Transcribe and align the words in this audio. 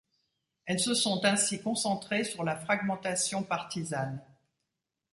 Elles 0.65 0.79
se 0.79 0.95
sont 0.95 1.23
ainsi 1.25 1.61
concentrées 1.61 2.23
sur 2.23 2.43
la 2.43 2.55
fragmentation 2.55 3.43
partisane. 3.43 4.19